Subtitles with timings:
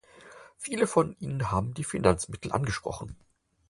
[0.57, 3.15] Viele von Ihnen haben die Finanzmittel angesprochen.